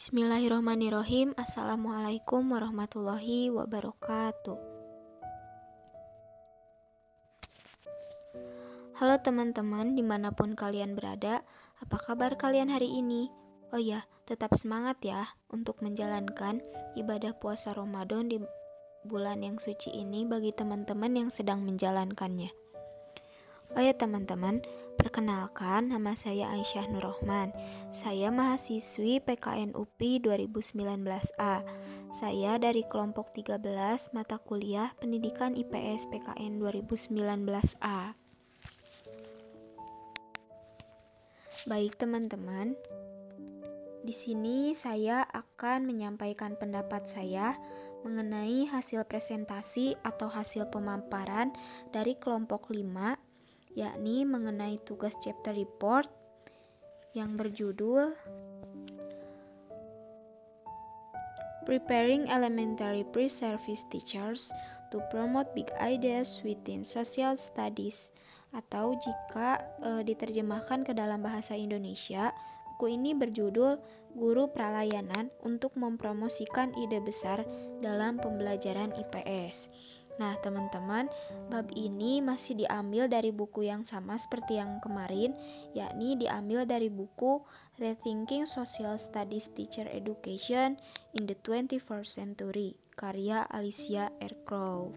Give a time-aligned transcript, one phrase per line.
[0.00, 1.36] Bismillahirrahmanirrahim.
[1.36, 4.56] Assalamualaikum warahmatullahi wabarakatuh.
[8.96, 11.44] Halo teman-teman di mana pun kalian berada
[11.84, 13.28] Apa kabar kalian hari ini?
[13.76, 16.64] Oh ya, tetap semangat ya Untuk menjalankan
[16.96, 18.40] ibadah puasa Ramadan di
[19.04, 22.48] bulan yang suci ini Bagi teman-teman yang sedang menjalankannya.
[23.76, 24.64] Oh ya teman-teman,
[25.00, 27.56] Perkenalkan, nama saya Aisyah Nurrohman.
[27.88, 31.64] Saya mahasiswi PKN UPI 2019A.
[32.12, 33.64] Saya dari kelompok 13
[34.12, 38.12] mata kuliah Pendidikan IPS PKN 2019A.
[41.64, 42.76] Baik teman-teman,
[44.04, 47.56] di sini saya akan menyampaikan pendapat saya
[48.04, 51.56] mengenai hasil presentasi atau hasil pemaparan
[51.88, 53.29] dari kelompok 5
[53.78, 56.10] yakni mengenai tugas chapter report
[57.14, 58.14] yang berjudul
[61.68, 64.50] Preparing Elementary Pre-Service Teachers
[64.90, 68.10] to Promote Big Ideas Within Social Studies
[68.50, 72.34] atau jika e, diterjemahkan ke dalam bahasa Indonesia,
[72.74, 73.78] buku ini berjudul
[74.18, 77.46] Guru Pralayanan untuk mempromosikan ide besar
[77.78, 79.70] dalam pembelajaran IPS.
[80.20, 81.08] Nah, teman-teman,
[81.48, 85.32] bab ini masih diambil dari buku yang sama seperti yang kemarin,
[85.72, 87.40] yakni diambil dari buku
[87.80, 90.76] Rethinking Social Studies Teacher Education
[91.16, 94.92] in the 21st Century, karya Alicia Ercrow.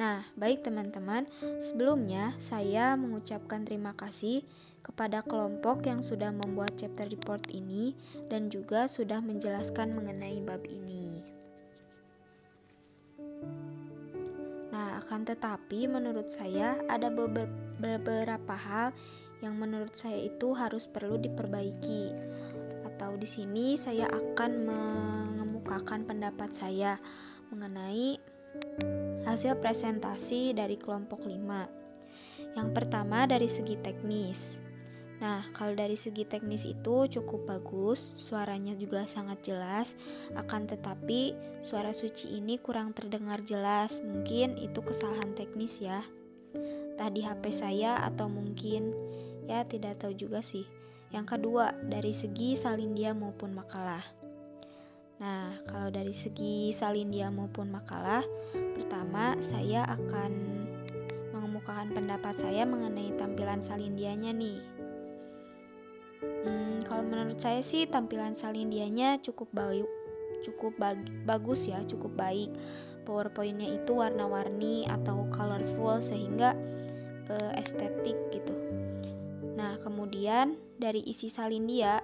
[0.00, 1.28] Nah, baik teman-teman,
[1.60, 4.48] sebelumnya saya mengucapkan terima kasih
[4.80, 7.92] kepada kelompok yang sudah membuat chapter report ini
[8.32, 11.31] dan juga sudah menjelaskan mengenai bab ini.
[15.02, 18.94] Akan tetapi, menurut saya ada beberapa hal
[19.42, 22.14] yang menurut saya itu harus perlu diperbaiki.
[22.86, 27.02] Atau di sini saya akan mengemukakan pendapat saya
[27.50, 28.16] mengenai
[29.26, 32.56] hasil presentasi dari kelompok 5.
[32.56, 34.71] Yang pertama dari segi teknis.
[35.22, 39.94] Nah, kalau dari segi teknis itu cukup bagus, suaranya juga sangat jelas,
[40.34, 44.02] akan tetapi suara suci ini kurang terdengar jelas.
[44.02, 46.02] Mungkin itu kesalahan teknis ya.
[46.98, 48.90] Tadi HP saya atau mungkin
[49.46, 50.66] ya tidak tahu juga sih.
[51.14, 54.02] Yang kedua, dari segi salindia maupun makalah.
[55.22, 58.26] Nah, kalau dari segi salindia maupun makalah,
[58.74, 60.32] pertama saya akan
[61.30, 64.81] mengemukakan pendapat saya mengenai tampilan salindianya nih.
[66.22, 69.88] Hmm, kalau menurut saya sih tampilan salindianya cukup baik,
[70.46, 72.50] cukup bag bagus ya, cukup baik.
[73.02, 76.54] PowerPointnya itu warna-warni atau colorful sehingga
[77.26, 78.54] uh, estetik gitu.
[79.58, 81.98] Nah, kemudian dari isi salindia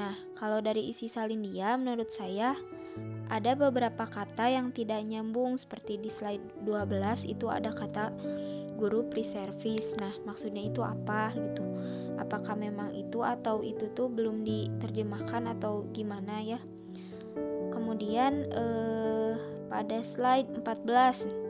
[0.00, 2.54] Nah, kalau dari isi salindia menurut saya
[3.30, 8.10] ada beberapa kata yang tidak nyambung seperti di slide 12 itu ada kata
[8.80, 9.94] guru pre-service.
[9.98, 11.64] Nah, maksudnya itu apa gitu
[12.20, 16.60] apakah memang itu atau itu tuh belum diterjemahkan atau gimana ya?
[17.72, 19.34] Kemudian eh,
[19.72, 21.48] pada slide 14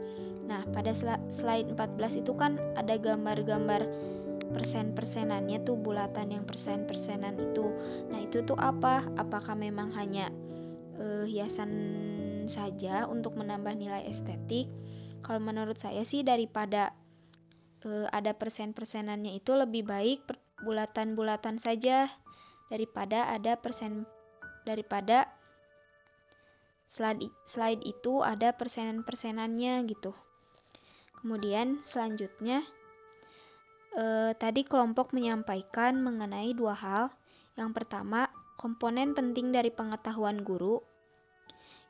[0.50, 0.90] nah pada
[1.30, 3.86] slide 14 itu kan ada gambar-gambar
[4.50, 7.70] persen-persenannya tuh bulatan yang persen-persenan itu.
[8.10, 9.06] Nah itu tuh apa?
[9.14, 10.30] Apakah memang hanya
[10.98, 11.70] eh, hiasan
[12.50, 14.66] saja untuk menambah nilai estetik?
[15.22, 16.96] Kalau menurut saya sih daripada
[17.84, 20.24] uh, ada persen-persenannya itu lebih baik
[20.64, 22.12] bulatan-bulatan saja
[22.70, 24.06] daripada ada persen
[24.62, 25.26] daripada
[26.86, 30.14] slide slide itu ada persenan-persenannya gitu.
[31.20, 32.64] Kemudian selanjutnya
[33.94, 37.04] eh, tadi kelompok menyampaikan mengenai dua hal.
[37.58, 40.80] Yang pertama, komponen penting dari pengetahuan guru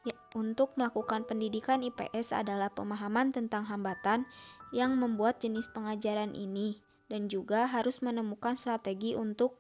[0.02, 4.26] ya, untuk melakukan pendidikan IPS adalah pemahaman tentang hambatan
[4.74, 9.58] yang membuat jenis pengajaran ini dan juga harus menemukan strategi untuk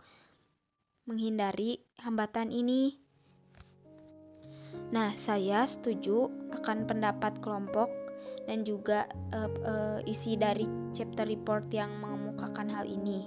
[1.10, 3.02] menghindari hambatan ini.
[4.94, 7.90] Nah, saya setuju akan pendapat kelompok
[8.46, 13.26] dan juga uh, uh, isi dari chapter report yang mengemukakan hal ini.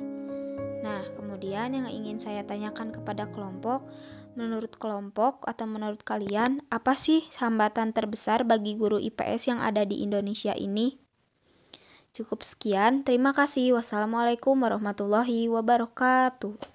[0.84, 3.88] Nah, kemudian yang ingin saya tanyakan kepada kelompok,
[4.36, 10.04] menurut kelompok atau menurut kalian, apa sih hambatan terbesar bagi guru IPS yang ada di
[10.04, 11.03] Indonesia ini?
[12.14, 13.74] Cukup sekian, terima kasih.
[13.74, 16.73] Wassalamualaikum warahmatullahi wabarakatuh.